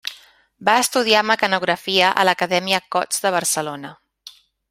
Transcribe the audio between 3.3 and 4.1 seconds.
Barcelona.